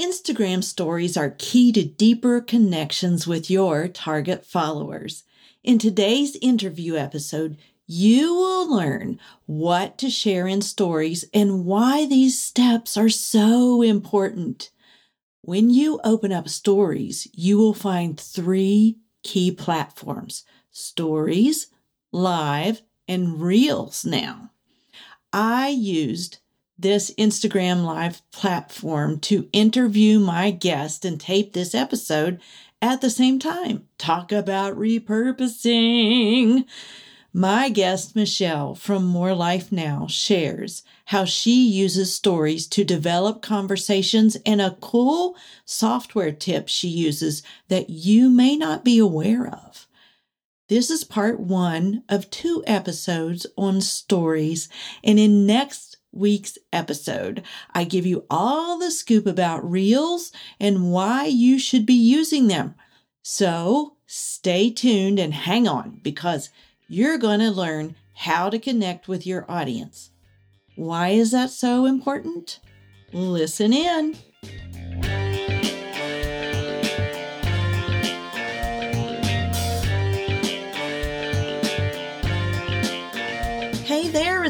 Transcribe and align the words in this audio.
Instagram 0.00 0.64
stories 0.64 1.14
are 1.18 1.36
key 1.36 1.72
to 1.72 1.84
deeper 1.84 2.40
connections 2.40 3.26
with 3.26 3.50
your 3.50 3.86
target 3.86 4.46
followers. 4.46 5.24
In 5.62 5.78
today's 5.78 6.36
interview 6.40 6.96
episode, 6.96 7.58
you 7.86 8.34
will 8.34 8.74
learn 8.74 9.20
what 9.44 9.98
to 9.98 10.08
share 10.08 10.46
in 10.46 10.62
stories 10.62 11.26
and 11.34 11.66
why 11.66 12.06
these 12.06 12.40
steps 12.40 12.96
are 12.96 13.10
so 13.10 13.82
important. 13.82 14.70
When 15.42 15.68
you 15.68 16.00
open 16.02 16.32
up 16.32 16.48
stories, 16.48 17.28
you 17.34 17.58
will 17.58 17.74
find 17.74 18.18
three 18.18 18.96
key 19.22 19.52
platforms 19.52 20.44
stories, 20.70 21.66
live, 22.10 22.80
and 23.06 23.42
reels 23.42 24.06
now. 24.06 24.50
I 25.30 25.68
used 25.68 26.38
this 26.80 27.12
Instagram 27.18 27.84
live 27.84 28.22
platform 28.30 29.20
to 29.20 29.48
interview 29.52 30.18
my 30.18 30.50
guest 30.50 31.04
and 31.04 31.20
tape 31.20 31.52
this 31.52 31.74
episode 31.74 32.40
at 32.80 33.00
the 33.00 33.10
same 33.10 33.38
time. 33.38 33.86
Talk 33.98 34.32
about 34.32 34.78
repurposing. 34.78 36.64
My 37.32 37.68
guest, 37.68 38.16
Michelle 38.16 38.74
from 38.74 39.04
More 39.04 39.34
Life 39.34 39.70
Now, 39.70 40.08
shares 40.08 40.82
how 41.06 41.24
she 41.24 41.64
uses 41.64 42.12
stories 42.12 42.66
to 42.68 42.82
develop 42.82 43.40
conversations 43.40 44.36
and 44.44 44.60
a 44.60 44.76
cool 44.80 45.36
software 45.64 46.32
tip 46.32 46.68
she 46.68 46.88
uses 46.88 47.44
that 47.68 47.88
you 47.88 48.30
may 48.30 48.56
not 48.56 48.84
be 48.84 48.98
aware 48.98 49.46
of. 49.46 49.86
This 50.68 50.90
is 50.90 51.04
part 51.04 51.38
one 51.38 52.04
of 52.08 52.30
two 52.30 52.64
episodes 52.66 53.46
on 53.56 53.80
stories, 53.80 54.68
and 55.02 55.18
in 55.18 55.46
next 55.46 55.89
week's 56.12 56.58
episode. 56.72 57.42
I 57.74 57.84
give 57.84 58.06
you 58.06 58.24
all 58.30 58.78
the 58.78 58.90
scoop 58.90 59.26
about 59.26 59.68
reels 59.68 60.32
and 60.58 60.92
why 60.92 61.26
you 61.26 61.58
should 61.58 61.86
be 61.86 61.94
using 61.94 62.48
them. 62.48 62.74
So 63.22 63.96
stay 64.06 64.70
tuned 64.70 65.18
and 65.18 65.32
hang 65.32 65.68
on 65.68 66.00
because 66.02 66.50
you're 66.88 67.18
going 67.18 67.40
to 67.40 67.50
learn 67.50 67.94
how 68.14 68.50
to 68.50 68.58
connect 68.58 69.08
with 69.08 69.26
your 69.26 69.50
audience. 69.50 70.10
Why 70.76 71.10
is 71.10 71.30
that 71.30 71.50
so 71.50 71.86
important? 71.86 72.60
Listen 73.12 73.72
in. 73.72 74.16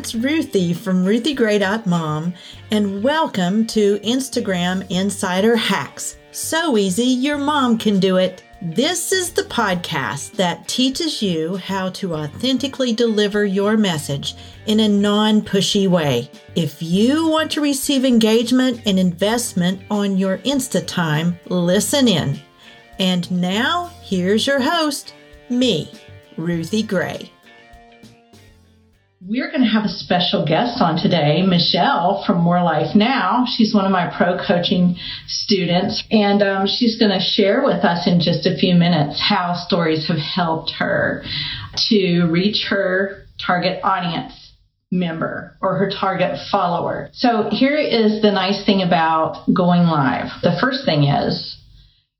It's 0.00 0.14
Ruthie 0.14 0.72
from 0.72 1.04
RuthieGray.mom, 1.04 2.32
and 2.70 3.02
welcome 3.04 3.66
to 3.66 3.98
Instagram 3.98 4.90
Insider 4.90 5.56
Hacks. 5.56 6.16
So 6.30 6.78
easy, 6.78 7.04
your 7.04 7.36
mom 7.36 7.76
can 7.76 8.00
do 8.00 8.16
it. 8.16 8.42
This 8.62 9.12
is 9.12 9.30
the 9.30 9.42
podcast 9.42 10.32
that 10.36 10.66
teaches 10.66 11.20
you 11.20 11.58
how 11.58 11.90
to 11.90 12.14
authentically 12.14 12.94
deliver 12.94 13.44
your 13.44 13.76
message 13.76 14.36
in 14.64 14.80
a 14.80 14.88
non 14.88 15.42
pushy 15.42 15.86
way. 15.86 16.30
If 16.54 16.82
you 16.82 17.28
want 17.28 17.50
to 17.50 17.60
receive 17.60 18.06
engagement 18.06 18.80
and 18.86 18.98
investment 18.98 19.82
on 19.90 20.16
your 20.16 20.38
Insta 20.38 20.86
time, 20.86 21.38
listen 21.44 22.08
in. 22.08 22.40
And 22.98 23.30
now, 23.30 23.90
here's 24.00 24.46
your 24.46 24.62
host, 24.62 25.12
me, 25.50 25.92
Ruthie 26.38 26.84
Gray. 26.84 27.30
We're 29.30 29.48
going 29.48 29.62
to 29.62 29.68
have 29.68 29.84
a 29.84 29.88
special 29.88 30.44
guest 30.44 30.82
on 30.82 31.00
today, 31.00 31.42
Michelle 31.46 32.24
from 32.26 32.40
More 32.40 32.64
Life 32.64 32.96
Now. 32.96 33.44
She's 33.46 33.72
one 33.72 33.84
of 33.84 33.92
my 33.92 34.12
pro 34.12 34.44
coaching 34.44 34.96
students, 35.28 36.02
and 36.10 36.42
um, 36.42 36.66
she's 36.66 36.98
going 36.98 37.12
to 37.12 37.20
share 37.20 37.62
with 37.62 37.84
us 37.84 38.08
in 38.08 38.18
just 38.18 38.44
a 38.44 38.56
few 38.56 38.74
minutes 38.74 39.22
how 39.22 39.54
stories 39.54 40.08
have 40.08 40.18
helped 40.18 40.72
her 40.80 41.22
to 41.90 42.24
reach 42.24 42.66
her 42.70 43.22
target 43.40 43.78
audience 43.84 44.32
member 44.90 45.56
or 45.62 45.76
her 45.76 45.88
target 45.88 46.36
follower. 46.50 47.08
So 47.12 47.50
here 47.52 47.76
is 47.76 48.22
the 48.22 48.32
nice 48.32 48.66
thing 48.66 48.82
about 48.82 49.46
going 49.54 49.82
live. 49.82 50.42
The 50.42 50.58
first 50.60 50.84
thing 50.84 51.04
is 51.04 51.56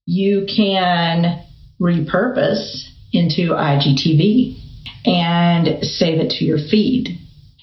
you 0.07 0.47
can 0.47 1.45
repurpose 1.81 2.85
into 3.13 3.51
IGTV 3.51 4.60
and 5.05 5.85
save 5.85 6.21
it 6.21 6.31
to 6.39 6.45
your 6.45 6.59
feed. 6.59 7.19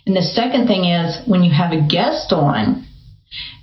And 0.05 0.15
the 0.15 0.21
second 0.21 0.67
thing 0.67 0.85
is 0.85 1.19
when 1.27 1.43
you 1.43 1.53
have 1.53 1.71
a 1.71 1.85
guest 1.85 2.31
on, 2.31 2.85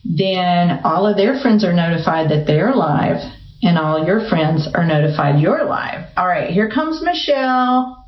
then 0.05 0.81
all 0.85 1.07
of 1.07 1.17
their 1.17 1.41
friends 1.41 1.65
are 1.65 1.73
notified 1.73 2.31
that 2.31 2.47
they're 2.47 2.75
live 2.75 3.17
and 3.63 3.79
all 3.79 4.07
your 4.07 4.29
friends 4.29 4.69
are 4.75 4.87
notified 4.87 5.41
you're 5.41 5.65
live. 5.65 6.07
All 6.17 6.27
right, 6.27 6.51
here 6.51 6.71
comes 6.71 7.03
Michelle. 7.03 8.07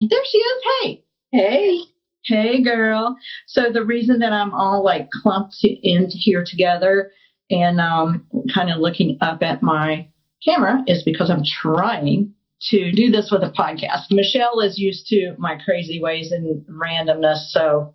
There 0.00 0.24
she 0.30 0.38
is. 0.38 0.62
Hey. 0.82 1.04
Hey. 1.30 1.80
Hey, 2.24 2.62
girl. 2.62 3.16
So 3.46 3.70
the 3.72 3.84
reason 3.84 4.20
that 4.20 4.32
I'm 4.32 4.52
all 4.54 4.82
like 4.82 5.08
clumped 5.22 5.56
in 5.62 6.08
here 6.10 6.44
together 6.46 7.12
and 7.50 7.80
um, 7.80 8.26
kind 8.54 8.70
of 8.70 8.80
looking 8.80 9.18
up 9.20 9.42
at 9.42 9.62
my 9.62 10.08
camera 10.44 10.82
is 10.86 11.02
because 11.02 11.30
I'm 11.30 11.44
trying 11.44 12.34
to 12.68 12.92
do 12.92 13.10
this 13.10 13.30
with 13.32 13.42
a 13.42 13.50
podcast. 13.50 14.10
Michelle 14.10 14.60
is 14.60 14.78
used 14.78 15.06
to 15.06 15.34
my 15.38 15.58
crazy 15.64 16.00
ways 16.00 16.30
and 16.32 16.64
randomness, 16.66 17.48
so 17.48 17.94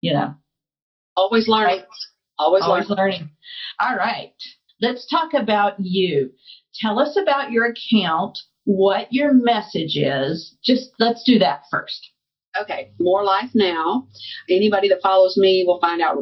you 0.00 0.12
know, 0.12 0.34
always 1.16 1.48
learning. 1.48 1.78
Right? 1.78 1.86
Always, 2.38 2.64
always 2.64 2.88
learning. 2.88 3.12
learning. 3.12 3.30
All 3.80 3.96
right, 3.96 4.34
let's 4.80 5.08
talk 5.08 5.34
about 5.34 5.74
you. 5.78 6.30
Tell 6.74 6.98
us 6.98 7.16
about 7.20 7.52
your 7.52 7.66
account, 7.66 8.38
what 8.64 9.12
your 9.12 9.32
message 9.32 9.96
is. 9.96 10.56
Just 10.62 10.90
let's 10.98 11.22
do 11.24 11.38
that 11.38 11.62
first. 11.70 12.10
Okay, 12.60 12.92
more 13.00 13.24
life 13.24 13.50
now. 13.54 14.06
Anybody 14.48 14.88
that 14.88 15.02
follows 15.02 15.36
me 15.36 15.64
will 15.66 15.80
find 15.80 16.00
out 16.02 16.18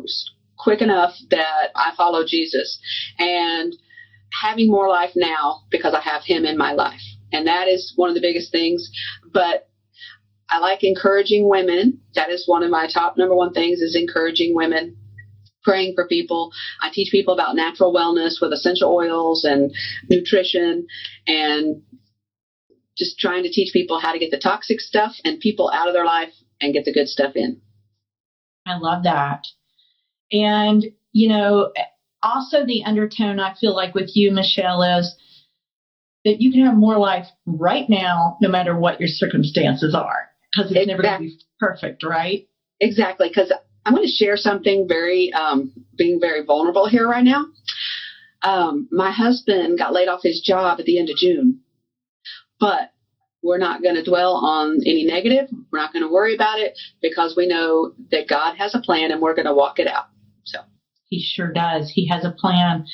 quick 0.58 0.80
enough 0.80 1.14
that 1.30 1.70
I 1.74 1.92
follow 1.96 2.24
Jesus 2.26 2.80
and 3.18 3.74
having 4.40 4.70
more 4.70 4.88
life 4.88 5.10
now 5.14 5.62
because 5.70 5.94
I 5.94 6.00
have 6.00 6.22
him 6.24 6.44
in 6.44 6.56
my 6.56 6.72
life 6.72 7.00
and 7.32 7.46
that 7.46 7.68
is 7.68 7.92
one 7.96 8.08
of 8.08 8.14
the 8.14 8.20
biggest 8.20 8.52
things. 8.52 8.90
But 9.32 9.68
I 10.48 10.58
like 10.58 10.84
encouraging 10.84 11.48
women. 11.48 11.98
That 12.14 12.30
is 12.30 12.44
one 12.46 12.62
of 12.62 12.70
my 12.70 12.86
top 12.92 13.16
number 13.16 13.34
one 13.34 13.52
things 13.52 13.80
is 13.80 13.96
encouraging 13.96 14.54
women, 14.54 14.96
praying 15.64 15.94
for 15.94 16.06
people. 16.06 16.50
I 16.80 16.90
teach 16.92 17.10
people 17.10 17.32
about 17.32 17.56
natural 17.56 17.92
wellness 17.92 18.34
with 18.40 18.52
essential 18.52 18.92
oils 18.92 19.44
and 19.44 19.72
nutrition 20.10 20.86
and 21.26 21.82
just 22.96 23.18
trying 23.18 23.42
to 23.44 23.50
teach 23.50 23.72
people 23.72 23.98
how 23.98 24.12
to 24.12 24.18
get 24.18 24.30
the 24.30 24.38
toxic 24.38 24.80
stuff 24.80 25.12
and 25.24 25.40
people 25.40 25.70
out 25.72 25.88
of 25.88 25.94
their 25.94 26.04
life 26.04 26.32
and 26.60 26.74
get 26.74 26.84
the 26.84 26.92
good 26.92 27.08
stuff 27.08 27.32
in. 27.34 27.56
I 28.66 28.76
love 28.76 29.04
that. 29.04 29.40
And, 30.30 30.84
you 31.12 31.28
know, 31.28 31.70
also 32.22 32.64
the 32.64 32.84
undertone 32.84 33.40
I 33.40 33.54
feel 33.54 33.74
like 33.74 33.94
with 33.94 34.10
you, 34.14 34.30
Michelle, 34.30 34.82
is 34.82 35.14
that 36.24 36.40
you 36.40 36.52
can 36.52 36.64
have 36.64 36.74
more 36.74 36.98
life 36.98 37.26
right 37.46 37.88
now, 37.88 38.36
no 38.40 38.48
matter 38.48 38.76
what 38.76 39.00
your 39.00 39.08
circumstances 39.08 39.94
are, 39.94 40.28
because 40.52 40.70
it's 40.70 40.80
exactly. 40.80 40.86
never 40.86 41.02
going 41.02 41.30
to 41.30 41.36
be 41.36 41.44
perfect, 41.58 42.04
right? 42.04 42.48
Exactly. 42.80 43.28
Because 43.28 43.52
I'm 43.84 43.94
going 43.94 44.06
to 44.06 44.12
share 44.12 44.36
something 44.36 44.86
very, 44.88 45.32
um, 45.32 45.72
being 45.96 46.20
very 46.20 46.44
vulnerable 46.44 46.88
here 46.88 47.08
right 47.08 47.24
now. 47.24 47.46
Um, 48.42 48.88
my 48.90 49.10
husband 49.10 49.78
got 49.78 49.92
laid 49.92 50.08
off 50.08 50.20
his 50.22 50.40
job 50.40 50.80
at 50.80 50.86
the 50.86 50.98
end 50.98 51.10
of 51.10 51.16
June, 51.16 51.60
but 52.58 52.90
we're 53.42 53.58
not 53.58 53.82
going 53.82 53.96
to 53.96 54.04
dwell 54.04 54.34
on 54.34 54.78
any 54.86 55.04
negative. 55.04 55.48
We're 55.72 55.80
not 55.80 55.92
going 55.92 56.04
to 56.04 56.12
worry 56.12 56.34
about 56.34 56.60
it 56.60 56.78
because 57.00 57.34
we 57.36 57.46
know 57.48 57.92
that 58.10 58.28
God 58.28 58.56
has 58.56 58.74
a 58.74 58.80
plan 58.80 59.10
and 59.10 59.20
we're 59.20 59.34
going 59.34 59.46
to 59.46 59.54
walk 59.54 59.78
it 59.78 59.88
out. 59.88 60.06
He 61.12 61.20
sure 61.20 61.52
does. 61.52 61.92
He 61.94 62.08
has 62.08 62.24
a 62.24 62.30
plan. 62.30 62.86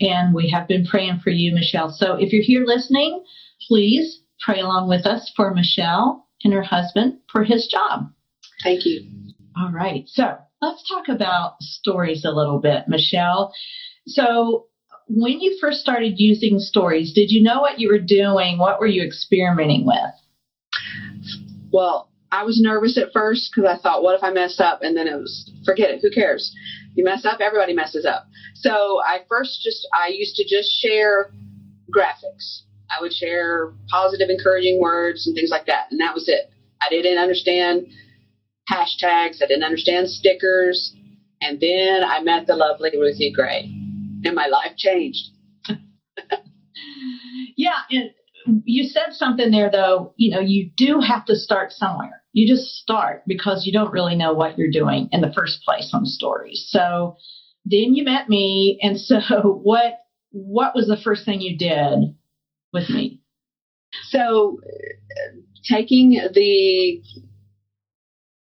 And 0.00 0.34
we 0.34 0.50
have 0.50 0.66
been 0.66 0.84
praying 0.84 1.20
for 1.22 1.30
you, 1.30 1.54
Michelle. 1.54 1.90
So 1.90 2.14
if 2.14 2.32
you're 2.32 2.42
here 2.42 2.64
listening, 2.64 3.22
please 3.68 4.22
pray 4.40 4.58
along 4.58 4.88
with 4.88 5.06
us 5.06 5.32
for 5.36 5.54
Michelle 5.54 6.26
and 6.42 6.52
her 6.52 6.64
husband 6.64 7.18
for 7.30 7.44
his 7.44 7.68
job. 7.68 8.10
Thank 8.64 8.84
you. 8.86 9.06
All 9.56 9.70
right. 9.70 10.02
So 10.06 10.36
let's 10.60 10.88
talk 10.88 11.08
about 11.08 11.60
stories 11.60 12.24
a 12.24 12.32
little 12.32 12.58
bit, 12.58 12.88
Michelle. 12.88 13.52
So 14.08 14.66
when 15.06 15.40
you 15.40 15.56
first 15.60 15.78
started 15.78 16.14
using 16.16 16.58
stories, 16.58 17.12
did 17.12 17.30
you 17.30 17.40
know 17.40 17.60
what 17.60 17.78
you 17.78 17.88
were 17.88 18.00
doing? 18.00 18.58
What 18.58 18.80
were 18.80 18.88
you 18.88 19.04
experimenting 19.04 19.86
with? 19.86 19.96
Well, 21.72 22.10
I 22.32 22.44
was 22.44 22.60
nervous 22.60 22.96
at 22.96 23.12
first 23.12 23.52
because 23.54 23.68
I 23.68 23.80
thought, 23.80 24.02
what 24.02 24.16
if 24.16 24.22
I 24.22 24.30
mess 24.30 24.60
up? 24.60 24.82
And 24.82 24.96
then 24.96 25.08
it 25.08 25.16
was, 25.16 25.50
forget 25.64 25.90
it, 25.90 26.00
who 26.00 26.10
cares? 26.10 26.54
You 26.94 27.04
mess 27.04 27.24
up, 27.24 27.40
everybody 27.40 27.72
messes 27.72 28.04
up. 28.04 28.26
So 28.54 29.00
I 29.04 29.20
first 29.28 29.62
just, 29.62 29.86
I 29.94 30.08
used 30.08 30.36
to 30.36 30.44
just 30.44 30.68
share 30.82 31.32
graphics. 31.94 32.62
I 32.90 33.00
would 33.00 33.12
share 33.12 33.72
positive, 33.88 34.28
encouraging 34.28 34.80
words 34.80 35.26
and 35.26 35.34
things 35.34 35.50
like 35.50 35.66
that. 35.66 35.86
And 35.90 36.00
that 36.00 36.14
was 36.14 36.28
it. 36.28 36.50
I 36.82 36.88
didn't 36.88 37.18
understand 37.18 37.86
hashtags. 38.70 39.42
I 39.42 39.46
didn't 39.46 39.64
understand 39.64 40.08
stickers. 40.08 40.94
And 41.40 41.60
then 41.60 42.02
I 42.04 42.20
met 42.22 42.46
the 42.46 42.56
lovely 42.56 42.90
Ruthie 42.98 43.32
Gray. 43.32 43.70
and 44.24 44.34
my 44.34 44.46
life 44.46 44.76
changed. 44.76 45.30
yeah, 47.56 47.78
and 47.90 48.10
you 48.64 48.84
said 48.84 49.12
something 49.12 49.50
there 49.50 49.70
though, 49.70 50.12
you 50.16 50.30
know, 50.30 50.40
you 50.40 50.70
do 50.76 51.00
have 51.00 51.24
to 51.26 51.36
start 51.36 51.72
somewhere. 51.72 52.19
You 52.32 52.46
just 52.46 52.76
start 52.76 53.22
because 53.26 53.66
you 53.66 53.72
don't 53.72 53.92
really 53.92 54.14
know 54.14 54.32
what 54.32 54.56
you're 54.56 54.70
doing 54.70 55.08
in 55.12 55.20
the 55.20 55.32
first 55.32 55.62
place 55.64 55.90
on 55.92 56.06
stories. 56.06 56.66
So 56.68 57.16
then 57.64 57.94
you 57.94 58.04
met 58.04 58.28
me 58.28 58.78
and 58.82 58.98
so 58.98 59.20
what 59.62 59.98
what 60.32 60.74
was 60.74 60.86
the 60.86 60.96
first 60.96 61.24
thing 61.24 61.40
you 61.40 61.58
did 61.58 62.14
with 62.72 62.88
me? 62.88 63.20
So 64.10 64.60
taking 65.68 66.10
the 66.10 67.02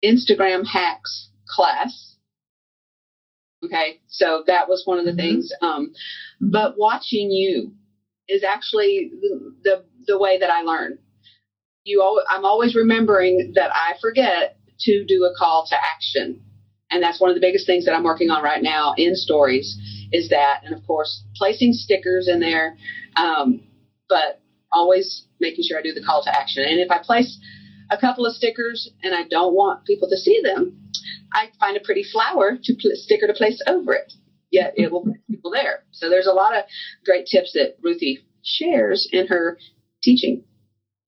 Instagram 0.03 0.65
hacks 0.65 1.29
class. 1.47 2.15
Okay, 3.63 4.01
so 4.07 4.43
that 4.47 4.67
was 4.67 4.83
one 4.85 4.99
of 4.99 5.05
the 5.05 5.11
mm-hmm. 5.11 5.19
things. 5.19 5.53
Um, 5.61 5.93
but 6.41 6.75
watching 6.77 7.31
you 7.31 7.73
is 8.27 8.43
actually 8.43 9.11
the, 9.21 9.55
the, 9.63 9.85
the 10.07 10.19
way 10.19 10.37
that 10.39 10.49
I 10.49 10.61
learn. 10.61 10.99
You, 11.85 12.01
al- 12.01 12.23
I'm 12.29 12.45
always 12.45 12.75
remembering 12.75 13.53
that 13.55 13.71
I 13.73 13.95
forget 13.99 14.57
to 14.81 15.03
do 15.05 15.25
a 15.25 15.37
call 15.37 15.65
to 15.69 15.75
action, 15.75 16.41
and 16.91 17.03
that's 17.03 17.19
one 17.19 17.29
of 17.29 17.35
the 17.35 17.41
biggest 17.41 17.65
things 17.65 17.85
that 17.85 17.93
I'm 17.93 18.03
working 18.03 18.29
on 18.29 18.43
right 18.43 18.61
now 18.61 18.93
in 18.97 19.15
stories. 19.15 19.77
Is 20.11 20.29
that, 20.29 20.61
and 20.63 20.75
of 20.75 20.85
course, 20.85 21.23
placing 21.35 21.73
stickers 21.73 22.27
in 22.27 22.39
there, 22.39 22.77
um, 23.17 23.61
but 24.07 24.41
always 24.71 25.25
making 25.39 25.65
sure 25.67 25.77
I 25.77 25.81
do 25.81 25.91
the 25.93 26.03
call 26.03 26.23
to 26.23 26.39
action. 26.39 26.63
And 26.63 26.79
if 26.79 26.91
I 26.91 26.99
place 27.01 27.39
a 27.89 27.97
couple 27.97 28.25
of 28.25 28.33
stickers 28.33 28.89
and 29.03 29.13
I 29.13 29.27
don't 29.27 29.53
want 29.55 29.85
people 29.85 30.07
to 30.09 30.17
see 30.17 30.39
them, 30.43 30.77
I 31.33 31.49
find 31.59 31.75
a 31.75 31.79
pretty 31.79 32.03
flower 32.03 32.57
to 32.63 32.73
pl- 32.79 32.91
sticker 32.93 33.27
to 33.27 33.33
place 33.33 33.61
over 33.67 33.93
it. 33.93 34.13
Yet 34.51 34.73
it 34.77 34.91
will 34.91 35.03
bring 35.03 35.19
people 35.27 35.49
there. 35.51 35.83
So 35.91 36.09
there's 36.09 36.27
a 36.27 36.31
lot 36.31 36.55
of 36.55 36.63
great 37.05 37.25
tips 37.25 37.53
that 37.53 37.75
Ruthie 37.81 38.19
shares 38.43 39.09
in 39.11 39.27
her 39.27 39.57
teaching. 40.03 40.43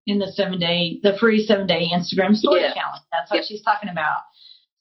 In 0.08 0.20
the 0.20 0.28
seven 0.28 0.60
day, 0.60 1.00
the 1.02 1.18
free 1.18 1.44
seven 1.46 1.66
day 1.66 1.88
Instagram 1.92 2.36
story 2.36 2.62
yeah. 2.62 2.74
challenge. 2.74 3.04
That's 3.12 3.32
what 3.32 3.38
yep. 3.38 3.46
she's 3.48 3.64
talking 3.64 3.90
about. 3.90 4.20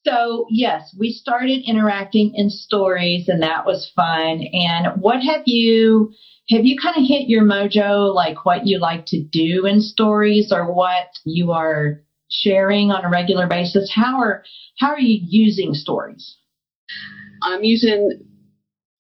So 0.06 0.46
yes, 0.50 0.94
we 0.98 1.12
started 1.12 1.62
interacting 1.66 2.32
in 2.34 2.50
stories 2.50 3.28
and 3.28 3.42
that 3.42 3.64
was 3.64 3.90
fun. 3.96 4.42
And 4.52 5.00
what 5.00 5.22
have 5.22 5.42
you 5.46 6.12
have 6.50 6.66
you 6.66 6.76
kind 6.78 6.96
of 6.96 7.08
hit 7.08 7.28
your 7.28 7.42
mojo, 7.42 8.14
like 8.14 8.44
what 8.44 8.66
you 8.66 8.78
like 8.78 9.06
to 9.06 9.22
do 9.22 9.64
in 9.64 9.80
stories 9.80 10.52
or 10.52 10.72
what 10.74 11.08
you 11.24 11.52
are 11.52 12.02
sharing 12.30 12.90
on 12.90 13.04
a 13.04 13.08
regular 13.08 13.46
basis? 13.46 13.90
How 13.94 14.20
are 14.20 14.44
how 14.78 14.88
are 14.88 15.00
you 15.00 15.20
using 15.22 15.72
stories? 15.72 16.36
I'm 17.42 17.64
using 17.64 18.20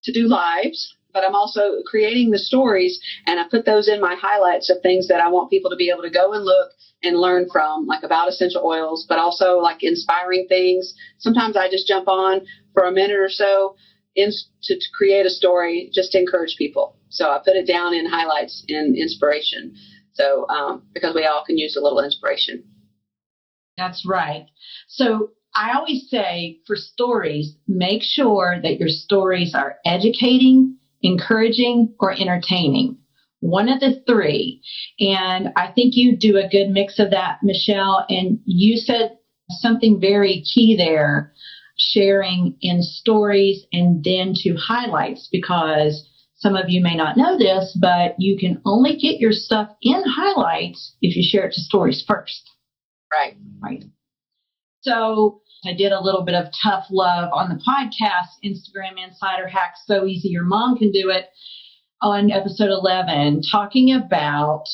to 0.04 0.12
do 0.12 0.26
lives, 0.26 0.94
but 1.14 1.24
I'm 1.24 1.34
also 1.34 1.80
creating 1.86 2.30
the 2.30 2.38
stories 2.38 3.00
and 3.26 3.38
I 3.40 3.44
put 3.48 3.64
those 3.64 3.88
in 3.88 4.00
my 4.00 4.16
highlights 4.20 4.68
of 4.68 4.82
things 4.82 5.08
that 5.08 5.20
I 5.20 5.28
want 5.28 5.48
people 5.48 5.70
to 5.70 5.76
be 5.76 5.88
able 5.88 6.02
to 6.02 6.10
go 6.10 6.34
and 6.34 6.44
look 6.44 6.72
and 7.02 7.16
learn 7.16 7.46
from, 7.50 7.86
like 7.86 8.02
about 8.02 8.28
essential 8.28 8.62
oils, 8.64 9.06
but 9.08 9.18
also 9.18 9.58
like 9.58 9.82
inspiring 9.82 10.46
things. 10.48 10.92
Sometimes 11.18 11.56
I 11.56 11.70
just 11.70 11.86
jump 11.86 12.08
on 12.08 12.40
for 12.74 12.84
a 12.84 12.92
minute 12.92 13.16
or 13.16 13.30
so 13.30 13.76
in, 14.16 14.30
to, 14.64 14.74
to 14.74 14.86
create 14.96 15.24
a 15.24 15.30
story 15.30 15.90
just 15.94 16.12
to 16.12 16.18
encourage 16.18 16.56
people. 16.58 16.96
So 17.08 17.30
I 17.30 17.38
put 17.38 17.56
it 17.56 17.66
down 17.66 17.94
in 17.94 18.06
highlights 18.06 18.64
in 18.66 18.96
inspiration. 18.98 19.76
So 20.14 20.48
um, 20.48 20.82
because 20.92 21.14
we 21.14 21.24
all 21.24 21.44
can 21.46 21.56
use 21.56 21.76
a 21.76 21.80
little 21.80 22.02
inspiration. 22.02 22.64
That's 23.76 24.04
right. 24.06 24.46
So 24.88 25.30
I 25.54 25.76
always 25.76 26.08
say 26.08 26.58
for 26.66 26.74
stories, 26.74 27.56
make 27.68 28.02
sure 28.02 28.60
that 28.62 28.78
your 28.78 28.88
stories 28.88 29.54
are 29.54 29.76
educating, 29.84 30.78
encouraging, 31.04 31.94
or 32.00 32.12
entertaining. 32.12 32.96
One 33.40 33.68
of 33.68 33.78
the 33.78 34.02
three. 34.08 34.60
And 34.98 35.50
I 35.56 35.70
think 35.70 35.94
you 35.94 36.16
do 36.16 36.36
a 36.38 36.48
good 36.48 36.70
mix 36.70 36.98
of 36.98 37.10
that, 37.10 37.38
Michelle. 37.42 38.04
And 38.08 38.38
you 38.46 38.76
said 38.78 39.16
something 39.50 40.00
very 40.00 40.42
key 40.42 40.74
there 40.76 41.32
sharing 41.76 42.56
in 42.60 42.82
stories 42.82 43.66
and 43.72 44.02
then 44.02 44.32
to 44.34 44.56
highlights 44.56 45.28
because 45.30 46.08
some 46.36 46.56
of 46.56 46.68
you 46.68 46.82
may 46.82 46.96
not 46.96 47.16
know 47.16 47.36
this, 47.38 47.76
but 47.80 48.14
you 48.18 48.38
can 48.38 48.60
only 48.64 48.96
get 48.96 49.18
your 49.18 49.32
stuff 49.32 49.68
in 49.82 50.02
highlights 50.06 50.96
if 51.02 51.16
you 51.16 51.22
share 51.22 51.46
it 51.46 51.52
to 51.54 51.60
stories 51.60 52.02
first. 52.06 52.50
Right. 53.12 53.36
Right. 53.62 53.84
So 54.82 55.40
I 55.66 55.72
did 55.74 55.92
a 55.92 56.00
little 56.00 56.22
bit 56.22 56.34
of 56.34 56.52
tough 56.62 56.86
love 56.90 57.30
on 57.32 57.48
the 57.48 57.62
podcast, 57.66 58.38
Instagram 58.44 59.02
Insider 59.02 59.48
Hacks 59.48 59.80
So 59.86 60.06
Easy 60.06 60.28
Your 60.28 60.44
Mom 60.44 60.76
Can 60.76 60.90
Do 60.90 61.10
It 61.10 61.26
on 62.02 62.30
episode 62.30 62.70
11, 62.70 63.42
talking 63.50 63.92
about 63.92 64.64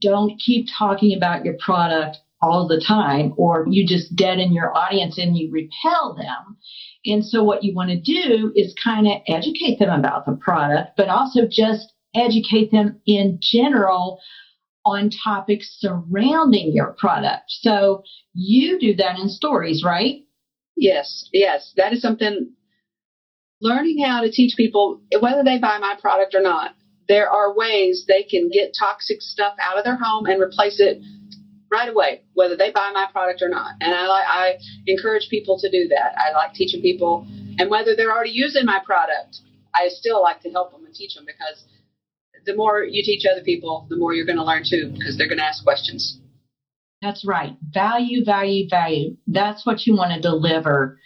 don't 0.00 0.40
keep 0.44 0.66
talking 0.76 1.16
about 1.16 1.44
your 1.44 1.56
product 1.64 2.18
all 2.42 2.66
the 2.68 2.82
time, 2.86 3.32
or 3.36 3.66
you 3.68 3.86
just 3.86 4.14
deaden 4.14 4.52
your 4.52 4.76
audience 4.76 5.18
and 5.18 5.36
you 5.36 5.50
repel 5.50 6.14
them. 6.14 6.56
And 7.04 7.24
so 7.24 7.42
what 7.42 7.62
you 7.62 7.74
want 7.74 7.90
to 7.90 8.00
do 8.00 8.52
is 8.54 8.74
kind 8.82 9.06
of 9.06 9.22
educate 9.28 9.78
them 9.78 9.90
about 9.90 10.26
the 10.26 10.36
product, 10.36 10.90
but 10.96 11.08
also 11.08 11.42
just 11.48 11.92
educate 12.14 12.70
them 12.70 13.00
in 13.06 13.38
general 13.40 14.18
on 14.86 15.10
topics 15.10 15.76
surrounding 15.80 16.72
your 16.72 16.94
product. 16.96 17.44
So 17.48 18.04
you 18.32 18.78
do 18.78 18.94
that 18.94 19.18
in 19.18 19.28
stories, 19.28 19.82
right? 19.84 20.22
Yes, 20.76 21.28
yes. 21.32 21.72
That 21.76 21.92
is 21.92 22.00
something 22.00 22.52
learning 23.60 23.98
how 24.04 24.20
to 24.20 24.30
teach 24.30 24.56
people 24.56 25.00
whether 25.18 25.42
they 25.42 25.58
buy 25.58 25.78
my 25.78 25.96
product 26.00 26.34
or 26.34 26.40
not. 26.40 26.70
There 27.08 27.28
are 27.28 27.54
ways 27.54 28.04
they 28.06 28.22
can 28.22 28.48
get 28.48 28.74
toxic 28.78 29.20
stuff 29.20 29.54
out 29.60 29.76
of 29.78 29.84
their 29.84 29.96
home 29.96 30.26
and 30.26 30.40
replace 30.40 30.78
it 30.78 30.98
right 31.70 31.88
away, 31.88 32.22
whether 32.34 32.56
they 32.56 32.70
buy 32.70 32.90
my 32.94 33.06
product 33.10 33.42
or 33.42 33.48
not. 33.48 33.72
And 33.80 33.92
I 33.92 34.06
like 34.06 34.24
I 34.28 34.54
encourage 34.86 35.28
people 35.28 35.58
to 35.58 35.70
do 35.70 35.88
that. 35.88 36.14
I 36.16 36.32
like 36.32 36.54
teaching 36.54 36.80
people, 36.80 37.26
and 37.58 37.70
whether 37.70 37.96
they're 37.96 38.12
already 38.12 38.30
using 38.30 38.64
my 38.64 38.80
product, 38.84 39.38
I 39.74 39.88
still 39.88 40.22
like 40.22 40.40
to 40.42 40.50
help 40.50 40.72
them 40.72 40.84
and 40.84 40.94
teach 40.94 41.14
them 41.14 41.24
because 41.26 41.64
the 42.46 42.54
more 42.54 42.84
you 42.84 43.02
teach 43.02 43.26
other 43.30 43.42
people, 43.42 43.86
the 43.90 43.96
more 43.96 44.14
you're 44.14 44.24
going 44.24 44.38
to 44.38 44.44
learn 44.44 44.62
too, 44.68 44.92
because 44.96 45.18
they're 45.18 45.28
going 45.28 45.38
to 45.38 45.44
ask 45.44 45.62
questions. 45.62 46.18
That's 47.02 47.26
right. 47.26 47.56
Value, 47.74 48.24
value, 48.24 48.68
value. 48.70 49.16
That's 49.26 49.66
what 49.66 49.86
you 49.86 49.94
want 49.94 50.14
to 50.14 50.20
deliver 50.20 50.98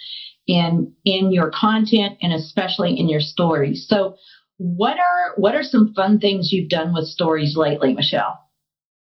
in 0.46 0.92
in 1.04 1.32
your 1.32 1.50
content 1.50 2.18
and 2.22 2.32
especially 2.32 2.98
in 2.98 3.08
your 3.08 3.20
stories. 3.20 3.86
So, 3.88 4.16
what 4.58 4.98
are 4.98 5.34
what 5.36 5.54
are 5.54 5.62
some 5.62 5.92
fun 5.94 6.20
things 6.20 6.52
you've 6.52 6.70
done 6.70 6.92
with 6.94 7.06
stories 7.06 7.56
lately, 7.56 7.92
Michelle? 7.94 8.38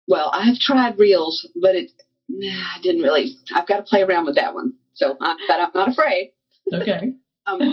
Well, 0.06 0.30
I've 0.32 0.58
tried 0.58 0.98
reels, 0.98 1.46
but 1.60 1.74
it 1.74 1.90
nah, 2.28 2.48
I 2.76 2.80
didn't 2.82 3.02
really. 3.02 3.36
I've 3.54 3.66
got 3.66 3.78
to 3.78 3.82
play 3.82 4.02
around 4.02 4.26
with 4.26 4.36
that 4.36 4.54
one. 4.54 4.74
So, 4.94 5.16
I, 5.20 5.36
but 5.48 5.60
I'm 5.60 5.70
not 5.74 5.88
afraid. 5.88 6.32
Okay. 6.72 7.14
um, 7.46 7.72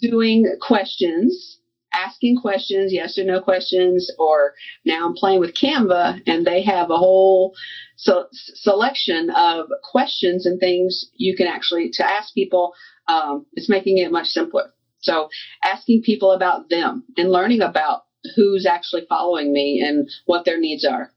doing 0.00 0.46
questions 0.60 1.58
asking 1.92 2.36
questions, 2.40 2.92
yes 2.92 3.18
or 3.18 3.24
no 3.24 3.40
questions, 3.40 4.10
or 4.18 4.54
now 4.84 5.06
I'm 5.06 5.14
playing 5.14 5.40
with 5.40 5.54
Canva 5.54 6.20
and 6.26 6.46
they 6.46 6.62
have 6.62 6.90
a 6.90 6.96
whole 6.96 7.54
so, 7.96 8.26
selection 8.32 9.30
of 9.30 9.68
questions 9.82 10.46
and 10.46 10.60
things 10.60 11.06
you 11.16 11.36
can 11.36 11.46
actually 11.46 11.90
to 11.94 12.04
ask 12.04 12.34
people. 12.34 12.72
Um, 13.08 13.46
it's 13.54 13.68
making 13.68 13.98
it 13.98 14.12
much 14.12 14.26
simpler. 14.26 14.72
So 15.00 15.28
asking 15.62 16.02
people 16.02 16.32
about 16.32 16.68
them 16.68 17.04
and 17.16 17.30
learning 17.30 17.62
about 17.62 18.02
who's 18.34 18.66
actually 18.66 19.06
following 19.08 19.52
me 19.52 19.82
and 19.86 20.08
what 20.26 20.44
their 20.44 20.58
needs 20.58 20.84
are. 20.84 21.12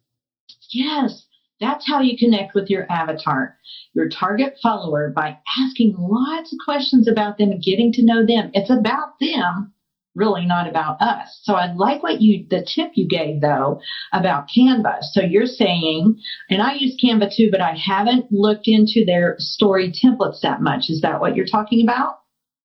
Yes, 0.71 1.25
that's 1.59 1.87
how 1.87 2.01
you 2.01 2.17
connect 2.17 2.53
with 2.53 2.69
your 2.69 2.89
avatar, 2.91 3.57
your 3.93 4.07
target 4.07 4.57
follower, 4.61 5.11
by 5.13 5.39
asking 5.59 5.95
lots 5.97 6.53
of 6.53 6.59
questions 6.63 7.07
about 7.07 7.37
them 7.37 7.51
and 7.51 7.63
getting 7.63 7.91
to 7.93 8.05
know 8.05 8.25
them. 8.25 8.51
It's 8.53 8.69
about 8.69 9.19
them 9.19 9.73
really 10.19 10.45
not 10.45 10.67
about 10.67 11.01
us. 11.01 11.39
So 11.43 11.55
I 11.55 11.73
like 11.73 12.03
what 12.03 12.21
you, 12.21 12.45
the 12.49 12.67
tip 12.75 12.91
you 12.95 13.07
gave 13.07 13.41
though 13.41 13.79
about 14.13 14.49
Canva. 14.55 14.97
So 15.01 15.21
you're 15.21 15.45
saying, 15.45 16.19
and 16.49 16.61
I 16.61 16.73
use 16.73 16.97
Canva 17.03 17.35
too, 17.35 17.49
but 17.49 17.61
I 17.61 17.75
haven't 17.75 18.25
looked 18.31 18.67
into 18.67 19.05
their 19.05 19.35
story 19.39 19.91
templates 19.91 20.41
that 20.41 20.61
much. 20.61 20.89
Is 20.89 21.01
that 21.01 21.21
what 21.21 21.35
you're 21.35 21.47
talking 21.47 21.81
about? 21.81 22.19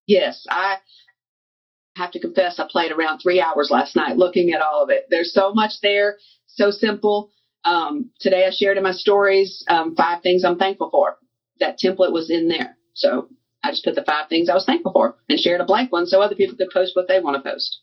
Yes. 0.06 0.44
I 0.50 0.76
have 1.96 2.10
to 2.10 2.20
confess, 2.20 2.58
I 2.58 2.66
played 2.68 2.90
around 2.90 3.20
three 3.20 3.40
hours 3.40 3.70
last 3.70 3.94
night 3.94 4.16
looking 4.16 4.52
at 4.52 4.60
all 4.60 4.82
of 4.82 4.90
it. 4.90 5.06
There's 5.08 5.32
so 5.32 5.54
much 5.54 5.74
there, 5.80 6.18
so 6.46 6.70
simple. 6.70 7.30
Um, 7.64 8.10
today 8.20 8.44
I 8.46 8.50
shared 8.50 8.76
in 8.76 8.82
my 8.82 8.92
stories 8.92 9.64
um, 9.68 9.94
five 9.94 10.22
things 10.22 10.44
I'm 10.44 10.58
thankful 10.58 10.90
for. 10.90 11.16
That 11.60 11.78
template 11.78 12.12
was 12.12 12.30
in 12.30 12.48
there. 12.48 12.76
So 12.94 13.28
I 13.64 13.70
just 13.70 13.84
put 13.84 13.94
the 13.94 14.04
five 14.04 14.28
things 14.28 14.48
I 14.48 14.54
was 14.54 14.66
thankful 14.66 14.92
for 14.92 15.16
and 15.28 15.38
shared 15.38 15.60
a 15.60 15.64
blank 15.64 15.90
one 15.90 16.06
so 16.06 16.20
other 16.20 16.34
people 16.34 16.56
could 16.56 16.70
post 16.72 16.94
what 16.94 17.08
they 17.08 17.20
want 17.20 17.42
to 17.42 17.50
post. 17.50 17.80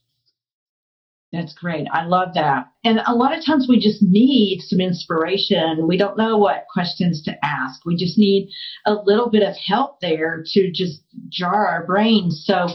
That's 1.32 1.54
great. 1.54 1.88
I 1.94 2.06
love 2.06 2.34
that. 2.34 2.68
And 2.84 3.00
a 3.08 3.16
lot 3.16 3.38
of 3.38 3.46
times 3.46 3.66
we 3.68 3.80
just 3.80 4.02
need 4.02 4.60
some 4.62 4.82
inspiration. 4.82 5.88
We 5.88 5.98
don't 5.98 6.18
know 6.18 6.38
what 6.38 6.66
questions 6.72 7.24
to 7.24 7.32
ask. 7.44 7.86
We 7.86 7.96
just 7.96 8.18
need 8.18 8.50
a 8.86 8.94
little 8.94 9.30
bit 9.30 9.42
of 9.42 9.56
help 9.56 10.02
there 10.02 10.44
to 10.46 10.72
just 10.72 11.02
jar 11.30 11.68
our 11.68 11.86
brains. 11.86 12.44
So 12.46 12.68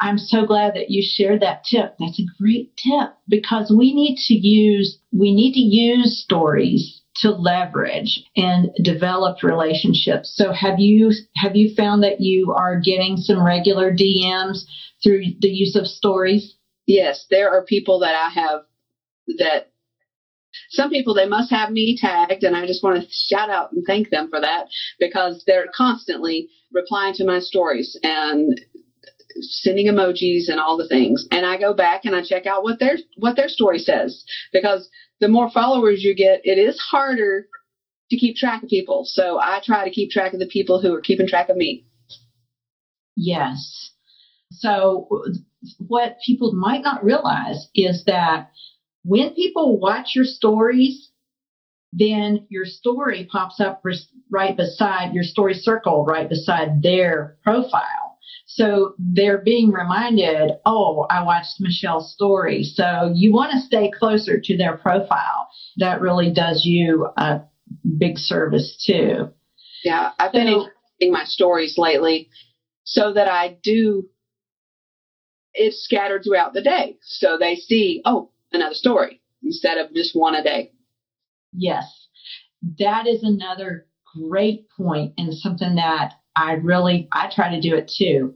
I'm 0.00 0.18
so 0.18 0.44
glad 0.44 0.74
that 0.74 0.90
you 0.90 1.02
shared 1.02 1.40
that 1.40 1.64
tip. 1.64 1.94
That's 1.98 2.20
a 2.20 2.42
great 2.42 2.76
tip 2.76 3.14
because 3.26 3.74
we 3.74 3.94
need 3.94 4.18
to 4.26 4.34
use 4.34 4.98
we 5.10 5.34
need 5.34 5.54
to 5.54 5.60
use 5.60 6.22
stories 6.22 7.00
to 7.16 7.30
leverage 7.30 8.24
and 8.36 8.70
develop 8.82 9.42
relationships. 9.42 10.32
So 10.36 10.52
have 10.52 10.78
you 10.78 11.12
have 11.36 11.54
you 11.54 11.74
found 11.74 12.02
that 12.02 12.20
you 12.20 12.52
are 12.56 12.80
getting 12.80 13.16
some 13.16 13.44
regular 13.44 13.92
DMs 13.92 14.64
through 15.02 15.22
the 15.40 15.48
use 15.48 15.76
of 15.76 15.86
stories? 15.86 16.56
Yes, 16.86 17.26
there 17.30 17.50
are 17.50 17.64
people 17.64 18.00
that 18.00 18.14
I 18.14 18.40
have 18.40 18.62
that 19.38 19.70
some 20.70 20.90
people 20.90 21.14
they 21.14 21.28
must 21.28 21.50
have 21.50 21.70
me 21.70 21.96
tagged 22.00 22.44
and 22.44 22.56
I 22.56 22.66
just 22.66 22.82
want 22.82 23.02
to 23.02 23.08
shout 23.10 23.50
out 23.50 23.72
and 23.72 23.84
thank 23.86 24.10
them 24.10 24.28
for 24.28 24.40
that 24.40 24.66
because 24.98 25.42
they're 25.46 25.66
constantly 25.74 26.48
replying 26.72 27.14
to 27.14 27.24
my 27.24 27.38
stories 27.38 27.98
and 28.02 28.60
sending 29.40 29.86
emojis 29.86 30.48
and 30.48 30.60
all 30.60 30.76
the 30.76 30.86
things. 30.86 31.24
And 31.30 31.44
I 31.44 31.56
go 31.56 31.72
back 31.72 32.04
and 32.04 32.14
I 32.14 32.22
check 32.22 32.46
out 32.46 32.62
what 32.62 32.78
their 32.78 32.96
what 33.16 33.36
their 33.36 33.48
story 33.48 33.78
says. 33.78 34.24
Because 34.52 34.88
the 35.20 35.28
more 35.28 35.50
followers 35.50 36.02
you 36.02 36.14
get 36.14 36.40
it 36.44 36.58
is 36.58 36.78
harder 36.90 37.46
to 38.10 38.16
keep 38.16 38.36
track 38.36 38.62
of 38.62 38.68
people. 38.68 39.02
So 39.04 39.38
I 39.40 39.60
try 39.64 39.84
to 39.84 39.90
keep 39.90 40.10
track 40.10 40.32
of 40.32 40.38
the 40.38 40.46
people 40.46 40.80
who 40.80 40.92
are 40.92 41.00
keeping 41.00 41.26
track 41.26 41.48
of 41.48 41.56
me. 41.56 41.82
Yes. 43.16 43.90
So 44.50 45.08
what 45.78 46.16
people 46.24 46.52
might 46.52 46.82
not 46.82 47.02
realize 47.02 47.68
is 47.74 48.04
that 48.06 48.48
when 49.02 49.34
people 49.34 49.78
watch 49.78 50.10
your 50.14 50.24
stories 50.24 51.10
then 51.96 52.44
your 52.48 52.64
story 52.64 53.26
pops 53.30 53.60
up 53.60 53.80
right 54.30 54.56
beside 54.56 55.14
your 55.14 55.22
story 55.22 55.54
circle 55.54 56.04
right 56.04 56.28
beside 56.28 56.82
their 56.82 57.36
profile 57.44 58.03
so 58.46 58.94
they're 58.98 59.42
being 59.42 59.70
reminded, 59.70 60.52
oh, 60.66 61.06
I 61.10 61.22
watched 61.22 61.60
Michelle's 61.60 62.12
story. 62.12 62.62
So 62.62 63.10
you 63.14 63.32
want 63.32 63.52
to 63.52 63.60
stay 63.60 63.90
closer 63.90 64.40
to 64.42 64.56
their 64.56 64.76
profile. 64.76 65.48
That 65.78 66.00
really 66.00 66.32
does 66.32 66.62
you 66.64 67.08
a 67.16 67.40
big 67.98 68.18
service 68.18 68.82
too. 68.86 69.30
Yeah, 69.82 70.12
I've 70.18 70.32
been 70.32 70.46
so, 70.46 70.68
including 71.00 71.12
my 71.12 71.24
stories 71.24 71.76
lately 71.78 72.28
so 72.84 73.12
that 73.12 73.28
I 73.28 73.56
do 73.62 74.08
it's 75.54 75.84
scattered 75.84 76.22
throughout 76.24 76.52
the 76.52 76.62
day. 76.62 76.98
So 77.02 77.38
they 77.38 77.54
see, 77.54 78.02
oh, 78.04 78.30
another 78.52 78.74
story 78.74 79.20
instead 79.42 79.78
of 79.78 79.94
just 79.94 80.14
one 80.14 80.34
a 80.34 80.42
day. 80.42 80.72
Yes. 81.52 81.84
That 82.78 83.06
is 83.06 83.22
another 83.22 83.86
great 84.16 84.66
point 84.76 85.14
and 85.16 85.32
something 85.32 85.76
that 85.76 86.14
I 86.36 86.52
really 86.52 87.08
I 87.12 87.30
try 87.34 87.54
to 87.54 87.60
do 87.60 87.74
it 87.74 87.90
too 87.96 88.34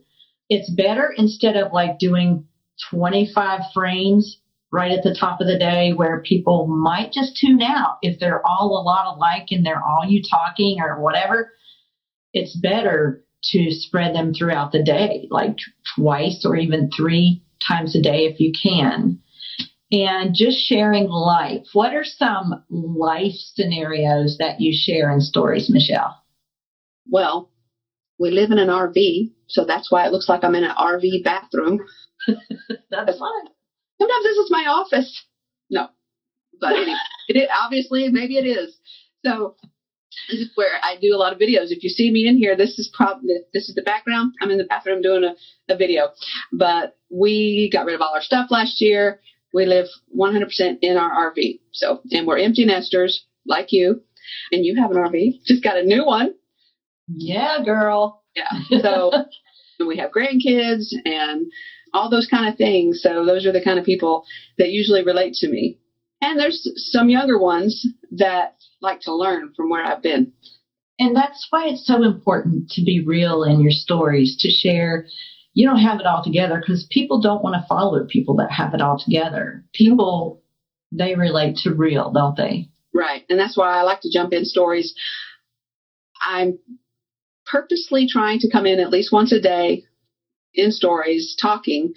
it's 0.49 0.71
better 0.71 1.13
instead 1.17 1.57
of 1.57 1.73
like 1.73 1.99
doing 1.99 2.45
25 2.91 3.61
frames 3.75 4.39
right 4.71 4.93
at 4.93 5.03
the 5.03 5.17
top 5.19 5.41
of 5.41 5.47
the 5.47 5.59
day 5.59 5.93
where 5.93 6.23
people 6.23 6.67
might 6.67 7.13
just 7.13 7.37
tune 7.37 7.63
out 7.63 7.99
if 8.03 8.19
they're 8.19 8.47
all 8.47 8.79
a 8.79 8.83
lot 8.83 9.15
alike 9.17 9.49
and 9.51 9.65
they're 9.65 9.83
all 9.83 10.05
you 10.07 10.23
talking 10.23 10.79
or 10.81 11.01
whatever. 11.01 11.53
It's 12.33 12.57
better 12.57 13.25
to 13.45 13.71
spread 13.71 14.15
them 14.15 14.35
throughout 14.35 14.73
the 14.73 14.83
day, 14.83 15.27
like 15.31 15.57
twice 15.97 16.45
or 16.45 16.57
even 16.57 16.91
three 16.91 17.43
times 17.67 17.97
a 17.97 18.03
day 18.03 18.27
if 18.27 18.41
you 18.41 18.53
can. 18.61 19.21
And 19.91 20.35
just 20.35 20.59
sharing 20.59 21.09
life. 21.09 21.65
What 21.73 21.95
are 21.95 22.05
some 22.05 22.63
life 22.69 23.33
scenarios 23.33 24.37
that 24.39 24.61
you 24.61 24.77
share 24.77 25.11
in 25.11 25.23
stories, 25.23 25.71
Michelle? 25.71 26.15
Well, 27.11 27.51
we 28.19 28.31
live 28.31 28.51
in 28.51 28.59
an 28.59 28.69
RV, 28.69 29.31
so 29.47 29.65
that's 29.65 29.91
why 29.91 30.07
it 30.07 30.13
looks 30.13 30.29
like 30.29 30.45
I'm 30.45 30.55
in 30.55 30.65
an 30.65 30.75
RV 30.77 31.25
bathroom. 31.25 31.81
that's 32.27 33.19
fine. 33.19 33.49
Sometimes 34.01 34.25
this 34.25 34.37
is 34.37 34.51
my 34.51 34.67
office. 34.69 35.25
No, 35.71 35.89
but 36.61 36.75
anyway, 36.75 36.97
it 37.29 37.49
obviously 37.55 38.09
maybe 38.09 38.37
it 38.37 38.47
is. 38.47 38.77
So 39.25 39.57
this 40.29 40.41
is 40.41 40.51
where 40.55 40.81
I 40.83 40.97
do 41.01 41.15
a 41.15 41.19
lot 41.19 41.33
of 41.33 41.39
videos. 41.39 41.71
If 41.71 41.83
you 41.83 41.91
see 41.91 42.11
me 42.11 42.27
in 42.27 42.37
here, 42.37 42.57
this 42.57 42.79
is 42.79 42.91
probably 42.95 43.37
this 43.53 43.69
is 43.69 43.75
the 43.75 43.83
background. 43.83 44.33
I'm 44.41 44.51
in 44.51 44.59
the 44.59 44.65
bathroom 44.65 45.03
doing 45.03 45.25
a, 45.25 45.35
a 45.73 45.77
video. 45.77 46.09
But 46.53 46.97
we 47.11 47.71
got 47.73 47.87
rid 47.87 47.95
of 47.95 48.01
all 48.01 48.15
our 48.15 48.23
stuff 48.23 48.51
last 48.51 48.81
year. 48.81 49.21
We 49.55 49.65
live 49.65 49.87
100% 50.17 50.79
in 50.83 50.97
our 50.97 51.33
RV. 51.33 51.61
So, 51.73 52.01
and 52.11 52.27
we're 52.27 52.39
empty 52.39 52.67
nesters 52.67 53.25
like 53.47 53.69
you, 53.71 54.03
and 54.53 54.65
you 54.65 54.77
have 54.77 54.91
an 54.91 54.99
RV. 54.99 55.45
Just 55.47 55.65
got 55.65 55.79
a 55.79 55.85
new 55.85 56.05
one. 56.05 56.35
Yeah, 57.09 57.59
girl. 57.65 58.23
Yeah. 58.35 58.51
So 59.79 59.87
we 59.87 59.99
have 59.99 60.11
grandkids 60.11 60.87
and 61.05 61.47
all 61.95 62.11
those 62.11 62.27
kind 62.27 62.49
of 62.49 62.59
things. 62.59 63.01
So 63.01 63.25
those 63.25 63.47
are 63.47 63.53
the 63.53 63.63
kind 63.63 63.79
of 63.79 63.85
people 63.85 64.25
that 64.59 64.71
usually 64.71 65.05
relate 65.05 65.35
to 65.35 65.49
me. 65.49 65.79
And 66.21 66.39
there's 66.39 66.69
some 66.91 67.09
younger 67.09 67.39
ones 67.39 67.87
that 68.11 68.57
like 68.81 69.01
to 69.03 69.15
learn 69.15 69.53
from 69.57 69.71
where 69.71 69.85
I've 69.85 70.03
been. 70.03 70.33
And 70.99 71.15
that's 71.15 71.47
why 71.51 71.69
it's 71.69 71.87
so 71.87 72.03
important 72.03 72.71
to 72.71 72.83
be 72.83 73.05
real 73.05 73.45
in 73.45 73.61
your 73.61 73.71
stories, 73.71 74.37
to 74.41 74.51
share. 74.51 75.07
You 75.55 75.67
don't 75.69 75.79
have 75.79 76.01
it 76.01 76.07
all 76.07 76.25
together 76.25 76.61
because 76.61 76.89
people 76.91 77.21
don't 77.21 77.43
want 77.43 77.55
to 77.55 77.67
follow 77.69 78.05
people 78.05 78.35
that 78.37 78.51
have 78.51 78.75
it 78.75 78.81
all 78.81 78.99
together. 78.99 79.65
People, 79.73 80.43
they 80.91 81.15
relate 81.15 81.57
to 81.59 81.73
real, 81.73 82.11
don't 82.11 82.37
they? 82.37 82.69
Right. 82.93 83.23
And 83.29 83.39
that's 83.39 83.57
why 83.57 83.79
I 83.79 83.83
like 83.83 84.01
to 84.01 84.13
jump 84.13 84.33
in 84.33 84.45
stories. 84.45 84.93
I'm 86.21 86.59
purposely 87.51 88.07
trying 88.07 88.39
to 88.41 88.51
come 88.51 88.67
in 88.67 88.81
at 88.81 88.91
least 88.91 89.13
once 89.13 89.33
a 89.33 89.41
day 89.41 89.83
in 90.55 90.71
stories 90.71 91.37
talking 91.41 91.93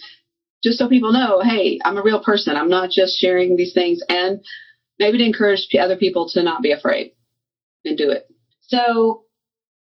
just 0.64 0.78
so 0.78 0.88
people 0.88 1.12
know 1.12 1.42
hey 1.42 1.80
i'm 1.84 1.98
a 1.98 2.04
real 2.04 2.22
person. 2.24 2.56
I'm 2.56 2.70
not 2.70 2.90
just 2.90 3.18
sharing 3.18 3.56
these 3.56 3.74
things. 3.74 4.00
And 4.10 4.40
maybe 5.00 5.18
to 5.18 5.26
encourage 5.26 5.68
other 5.80 5.98
people 5.98 6.30
to 6.30 6.44
not 6.44 6.62
be 6.62 6.72
afraid 6.72 7.12
and 7.86 7.98
do 7.98 8.10
it. 8.12 8.28
So 8.62 9.24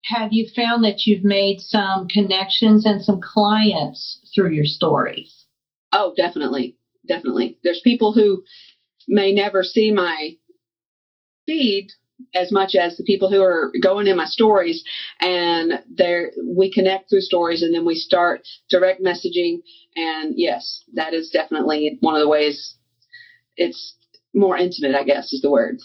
have 0.05 0.29
you 0.31 0.47
found 0.55 0.83
that 0.83 1.05
you've 1.05 1.23
made 1.23 1.59
some 1.59 2.07
connections 2.07 2.85
and 2.85 3.01
some 3.03 3.19
clients 3.21 4.19
through 4.33 4.51
your 4.51 4.65
stories? 4.65 5.45
Oh 5.93 6.13
definitely. 6.17 6.75
Definitely. 7.07 7.57
There's 7.63 7.81
people 7.83 8.13
who 8.13 8.43
may 9.07 9.31
never 9.31 9.63
see 9.63 9.91
my 9.91 10.31
feed 11.45 11.89
as 12.33 12.51
much 12.51 12.75
as 12.75 12.97
the 12.97 13.03
people 13.03 13.29
who 13.29 13.41
are 13.41 13.71
going 13.81 14.07
in 14.07 14.17
my 14.17 14.25
stories 14.25 14.83
and 15.19 15.73
there 15.93 16.31
we 16.45 16.71
connect 16.71 17.09
through 17.09 17.21
stories 17.21 17.61
and 17.61 17.73
then 17.73 17.85
we 17.85 17.95
start 17.95 18.41
direct 18.69 19.01
messaging. 19.01 19.59
And 19.95 20.33
yes 20.35 20.83
that 20.93 21.13
is 21.13 21.29
definitely 21.29 21.97
one 22.01 22.15
of 22.15 22.21
the 22.21 22.29
ways 22.29 22.75
it's 23.57 23.95
more 24.33 24.57
intimate 24.57 24.95
i 24.95 25.03
guess 25.03 25.33
is 25.33 25.41
the 25.41 25.51
word. 25.51 25.77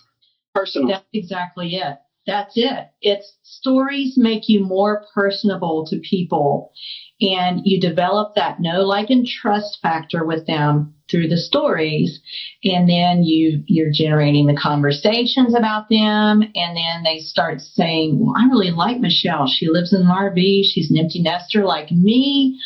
Personal. 0.55 0.89
That's 0.89 1.05
exactly 1.13 1.75
it 1.75 1.99
that's 2.27 2.55
it. 2.57 2.89
It's 3.01 3.37
stories 3.43 4.15
make 4.17 4.49
you 4.49 4.65
more 4.65 5.07
personable 5.15 5.87
to 5.91 6.01
people 6.01 6.73
and 7.21 7.63
you 7.65 7.81
develop 7.81 8.35
that 8.35 8.61
know 8.61 8.83
like 8.83 9.11
and 9.11 9.27
trust 9.27 9.79
factor 9.81 10.25
with 10.25 10.47
them 10.47 10.95
through 11.11 11.29
the 11.29 11.37
stories 11.37 12.21
and 12.65 12.89
then 12.89 13.23
you 13.23 13.63
you're 13.67 13.93
generating 13.93 14.47
the 14.47 14.57
conversations 14.61 15.55
about 15.55 15.89
them 15.89 16.43
and 16.43 16.77
then 16.77 17.03
they 17.05 17.19
start 17.21 17.61
saying 17.61 18.19
well 18.19 18.35
i 18.37 18.45
really 18.47 18.71
like 18.71 19.01
michelle. 19.01 19.47
She 19.47 19.69
lives 19.69 19.93
in 19.93 20.03
an 20.03 20.09
rv 20.09 20.37
she's 20.65 20.91
an 20.91 20.99
empty 20.99 21.23
nester 21.23 21.65
like 21.65 21.91
me. 21.91 22.61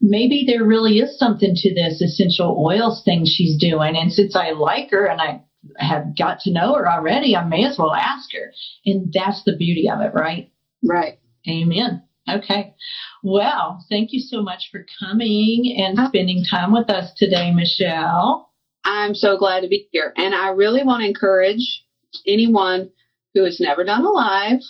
Maybe 0.00 0.44
there 0.46 0.64
really 0.64 0.98
is 0.98 1.18
something 1.18 1.54
to 1.54 1.74
this 1.74 2.00
essential 2.00 2.64
oils 2.66 3.02
thing 3.04 3.24
she's 3.26 3.58
doing 3.58 3.96
and 3.96 4.10
since 4.10 4.34
i 4.34 4.52
like 4.52 4.90
her 4.90 5.04
and 5.04 5.20
i 5.20 5.42
have 5.76 6.16
got 6.16 6.40
to 6.40 6.52
know 6.52 6.74
her 6.74 6.88
already 6.88 7.36
i 7.36 7.44
may 7.44 7.64
as 7.64 7.76
well 7.78 7.92
ask 7.92 8.32
her 8.32 8.52
and 8.86 9.12
that's 9.12 9.44
the 9.44 9.56
beauty 9.56 9.88
of 9.88 10.00
it 10.00 10.12
right 10.14 10.50
right 10.82 11.18
amen 11.48 12.02
Okay. 12.28 12.74
Well, 13.22 13.84
thank 13.88 14.12
you 14.12 14.20
so 14.20 14.42
much 14.42 14.68
for 14.70 14.86
coming 15.00 15.74
and 15.78 15.98
uh-huh. 15.98 16.08
spending 16.08 16.44
time 16.48 16.72
with 16.72 16.90
us 16.90 17.12
today, 17.16 17.52
Michelle. 17.52 18.50
I'm 18.84 19.14
so 19.14 19.36
glad 19.36 19.60
to 19.60 19.68
be 19.68 19.88
here. 19.90 20.12
And 20.16 20.34
I 20.34 20.48
really 20.48 20.82
want 20.84 21.02
to 21.02 21.08
encourage 21.08 21.84
anyone 22.26 22.90
who 23.34 23.44
has 23.44 23.60
never 23.60 23.84
done 23.84 24.04
a 24.04 24.10
live 24.10 24.60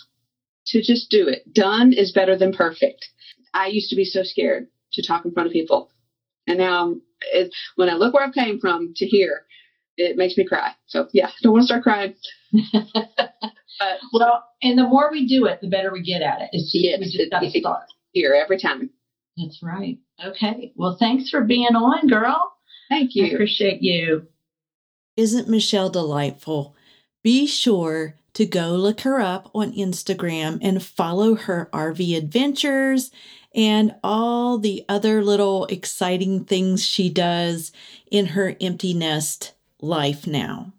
to 0.67 0.81
just 0.81 1.09
do 1.09 1.27
it. 1.27 1.53
Done 1.53 1.93
is 1.93 2.11
better 2.11 2.37
than 2.37 2.53
perfect. 2.53 3.05
I 3.53 3.67
used 3.67 3.89
to 3.89 3.95
be 3.95 4.05
so 4.05 4.23
scared 4.23 4.67
to 4.93 5.05
talk 5.05 5.25
in 5.25 5.31
front 5.31 5.47
of 5.47 5.53
people. 5.53 5.89
And 6.47 6.57
now, 6.57 6.95
it, 7.31 7.51
when 7.75 7.89
I 7.89 7.93
look 7.93 8.13
where 8.13 8.25
I 8.25 8.31
came 8.31 8.59
from 8.59 8.93
to 8.95 9.05
here, 9.05 9.45
it 9.97 10.17
makes 10.17 10.37
me 10.37 10.45
cry. 10.45 10.71
So, 10.87 11.07
yeah, 11.13 11.29
don't 11.41 11.53
want 11.53 11.63
to 11.63 11.67
start 11.67 11.83
crying. 11.83 12.15
But 13.81 13.97
well, 14.13 14.43
and 14.61 14.77
the 14.77 14.83
more 14.83 15.09
we 15.11 15.27
do 15.27 15.45
it, 15.45 15.59
the 15.61 15.67
better 15.67 15.91
we 15.91 16.03
get 16.03 16.21
at 16.21 16.41
it. 16.41 16.49
It's 16.53 16.71
just, 16.71 16.83
yes, 16.83 16.99
we 16.99 17.05
just 17.05 17.31
got 17.31 17.39
to 17.39 17.49
start 17.49 17.85
here 18.11 18.33
every 18.33 18.59
time. 18.59 18.91
That's 19.37 19.63
right. 19.63 19.97
Okay. 20.23 20.71
Well, 20.75 20.97
thanks 20.99 21.29
for 21.29 21.41
being 21.41 21.75
on, 21.75 22.07
girl. 22.07 22.53
Thank 22.89 23.15
you. 23.15 23.25
I 23.25 23.29
appreciate 23.29 23.81
you. 23.81 24.27
Isn't 25.17 25.49
Michelle 25.49 25.89
delightful? 25.89 26.75
Be 27.23 27.47
sure 27.47 28.15
to 28.33 28.45
go 28.45 28.69
look 28.69 29.01
her 29.01 29.19
up 29.19 29.49
on 29.53 29.73
Instagram 29.73 30.59
and 30.61 30.83
follow 30.83 31.35
her 31.35 31.69
RV 31.73 32.15
adventures 32.17 33.09
and 33.53 33.95
all 34.03 34.57
the 34.57 34.85
other 34.87 35.23
little 35.23 35.65
exciting 35.65 36.45
things 36.45 36.85
she 36.85 37.09
does 37.09 37.71
in 38.09 38.27
her 38.27 38.55
empty 38.61 38.93
nest 38.93 39.53
life 39.81 40.27
now. 40.27 40.73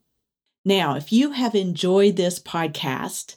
Now, 0.65 0.95
if 0.97 1.13
you 1.13 1.33
have 1.33 1.55
enjoyed 1.55 2.17
this 2.17 2.39
podcast, 2.39 3.37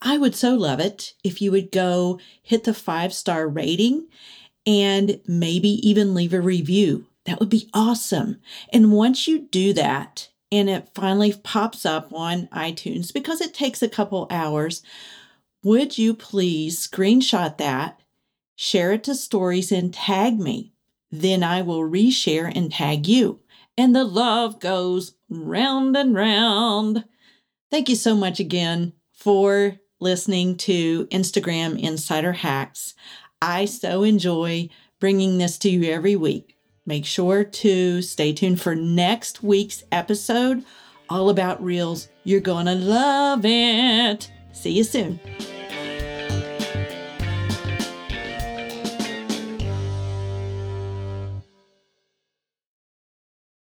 I 0.00 0.16
would 0.16 0.34
so 0.34 0.54
love 0.54 0.80
it 0.80 1.14
if 1.24 1.42
you 1.42 1.50
would 1.50 1.72
go 1.72 2.20
hit 2.42 2.64
the 2.64 2.74
five 2.74 3.12
star 3.12 3.48
rating 3.48 4.08
and 4.66 5.20
maybe 5.26 5.68
even 5.88 6.14
leave 6.14 6.32
a 6.32 6.40
review. 6.40 7.06
That 7.26 7.40
would 7.40 7.50
be 7.50 7.68
awesome. 7.74 8.40
And 8.72 8.92
once 8.92 9.26
you 9.28 9.40
do 9.40 9.72
that, 9.74 10.28
and 10.52 10.68
it 10.68 10.88
finally 10.94 11.32
pops 11.32 11.86
up 11.86 12.12
on 12.12 12.48
iTunes 12.48 13.12
because 13.12 13.40
it 13.40 13.54
takes 13.54 13.82
a 13.82 13.88
couple 13.88 14.26
hours, 14.30 14.82
would 15.62 15.98
you 15.98 16.14
please 16.14 16.86
screenshot 16.86 17.58
that, 17.58 18.00
share 18.56 18.92
it 18.92 19.04
to 19.04 19.14
stories, 19.14 19.70
and 19.70 19.92
tag 19.92 20.40
me? 20.40 20.72
Then 21.10 21.42
I 21.42 21.62
will 21.62 21.80
reshare 21.80 22.50
and 22.54 22.72
tag 22.72 23.06
you. 23.06 23.40
And 23.80 23.96
the 23.96 24.04
love 24.04 24.60
goes 24.60 25.14
round 25.30 25.96
and 25.96 26.14
round. 26.14 27.02
Thank 27.70 27.88
you 27.88 27.96
so 27.96 28.14
much 28.14 28.38
again 28.38 28.92
for 29.14 29.78
listening 30.00 30.58
to 30.58 31.06
Instagram 31.06 31.82
Insider 31.82 32.32
Hacks. 32.32 32.92
I 33.40 33.64
so 33.64 34.02
enjoy 34.02 34.68
bringing 35.00 35.38
this 35.38 35.56
to 35.60 35.70
you 35.70 35.90
every 35.90 36.14
week. 36.14 36.58
Make 36.84 37.06
sure 37.06 37.42
to 37.42 38.02
stay 38.02 38.34
tuned 38.34 38.60
for 38.60 38.74
next 38.74 39.42
week's 39.42 39.82
episode 39.90 40.62
all 41.08 41.30
about 41.30 41.64
reels. 41.64 42.10
You're 42.24 42.40
going 42.40 42.66
to 42.66 42.74
love 42.74 43.46
it. 43.46 44.30
See 44.52 44.72
you 44.72 44.84
soon. 44.84 45.18